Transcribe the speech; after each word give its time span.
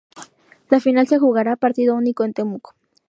La 0.71 0.79
final 0.79 1.05
se 1.07 1.19
jugará 1.19 1.51
a 1.53 1.57
partido 1.57 1.93
único 1.95 2.23
en 2.23 2.33
Temuco. 2.33 2.73